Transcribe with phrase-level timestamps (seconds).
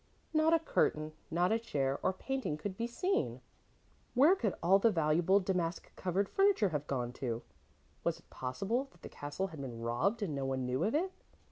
[0.33, 3.39] Not a curtain, not a chair or painting could be seen.
[4.15, 7.43] Where could all the valuable damask covered furniture have gone to?
[8.03, 11.11] Was it possible that the castle had been robbed and no one knew of it?